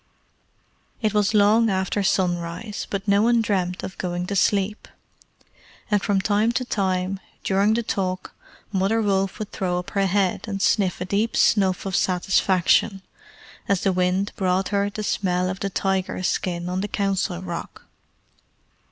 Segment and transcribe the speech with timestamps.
[1.03, 4.87] It was long after sunrise, but no one dreamed of going to sleep,
[5.91, 8.33] and from time to time, during the talk,
[8.71, 13.03] Mother Wolf would throw up her head, and sniff a deep snuff of satisfaction
[13.69, 17.83] as the wind brought her the smell of the tiger skin on the Council Rock.